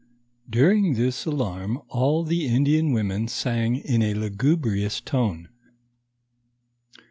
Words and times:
Duiing 0.49 0.95
this 0.95 1.27
alarm, 1.27 1.79
all 1.87 2.23
the 2.23 2.47
Indian 2.47 2.91
women 2.91 3.27
sang 3.27 3.75
in 3.75 4.01
a 4.01 4.15
lugubrious 4.15 4.99
tone. 4.99 5.47